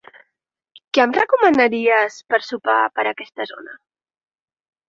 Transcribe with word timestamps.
Què 0.97 1.03
em 1.03 1.13
recomanaries 1.17 2.17
per 2.33 2.41
sopar 2.47 2.79
per 2.97 3.07
aquesta 3.13 3.49
zona? 3.55 3.81